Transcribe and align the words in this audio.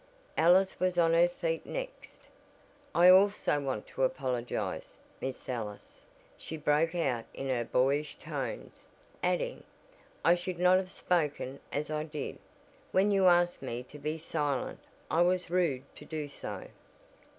Alice 0.35 0.79
was 0.79 0.97
on 0.97 1.13
her 1.13 1.27
feet 1.29 1.63
next. 1.63 2.21
"I 2.95 3.07
also 3.09 3.59
want 3.61 3.85
to 3.89 4.01
apologize, 4.01 4.97
Miss 5.21 5.47
Ellis," 5.47 6.07
she 6.35 6.57
broke 6.57 6.95
out 6.95 7.25
in 7.35 7.49
her 7.49 7.63
"boyish 7.63 8.17
tones," 8.17 8.87
adding: 9.21 9.63
"I 10.25 10.33
should 10.33 10.57
not 10.57 10.77
have 10.77 10.89
spoken 10.89 11.59
as 11.71 11.91
I 11.91 12.03
did, 12.05 12.39
when 12.91 13.11
you 13.11 13.27
asked 13.27 13.61
me 13.61 13.83
to 13.83 13.99
be 13.99 14.17
silent. 14.17 14.79
I 15.11 15.21
was 15.21 15.51
rude 15.51 15.83
to 15.97 16.05
do 16.05 16.27
so." 16.27 16.69